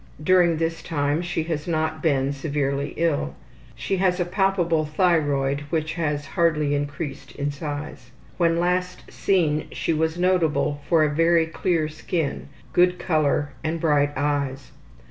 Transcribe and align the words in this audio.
During 0.23 0.57
this 0.57 0.81
time 0.81 1.21
she 1.21 1.43
has 1.43 1.67
not 1.67 2.01
been 2.01 2.33
severely 2.33 2.95
ill. 2.97 3.35
She 3.75 3.97
has 3.97 4.19
a 4.19 4.25
palpable 4.25 4.83
thyroid 4.83 5.61
which 5.69 5.93
has 5.93 6.25
hardly 6.25 6.73
increased 6.73 7.33
in 7.35 7.51
size. 7.51 8.09
When 8.37 8.59
last 8.59 9.11
seen 9.11 9.67
she 9.71 9.93
was 9.93 10.17
notable 10.17 10.81
for 10.89 11.03
a 11.03 11.13
very 11.13 11.45
clear 11.45 11.87
skin, 11.87 12.47
good 12.73 12.97
color, 12.97 13.49
and 13.63 13.79
bright 13.79 14.11
eyes. 14.17 14.71